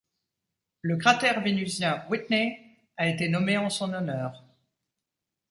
Le 0.81 0.97
cratère 0.97 1.41
vénusien 1.41 2.03
Whitney 2.09 2.57
a 2.97 3.07
été 3.07 3.29
nommé 3.29 3.59
en 3.59 3.69
son 3.69 3.93
honneur. 3.93 4.43